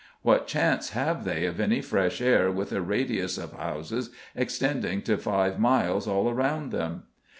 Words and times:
What 0.23 0.47
chance 0.47 0.89
have 0.97 1.25
they 1.25 1.45
of 1.45 1.59
any 1.59 1.79
fresh 1.79 2.21
air 2.21 2.49
with 2.49 2.71
a 2.71 2.81
radius 2.81 3.37
of 3.37 3.53
houses 3.53 4.09
extending 4.35 5.03
to 5.03 5.15
five 5.15 5.59
miles 5.59 6.07
all 6.07 6.33
round 6.33 6.71
them? 6.71 7.03